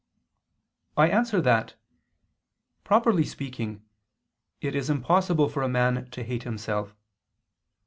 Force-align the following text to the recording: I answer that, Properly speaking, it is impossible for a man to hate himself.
I 0.97 1.09
answer 1.11 1.39
that, 1.41 1.75
Properly 2.83 3.23
speaking, 3.23 3.85
it 4.59 4.73
is 4.73 4.89
impossible 4.89 5.47
for 5.47 5.61
a 5.61 5.69
man 5.69 6.09
to 6.09 6.23
hate 6.23 6.41
himself. 6.41 6.95